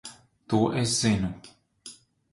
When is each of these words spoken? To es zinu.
To 0.53 0.61
es 0.81 0.95
zinu. 1.03 1.31